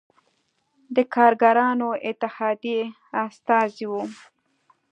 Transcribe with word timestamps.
د 0.95 0.97
کارګرانو 1.15 1.89
اتحادیې 2.09 2.81
استازی 3.23 3.85
و. 3.89 3.93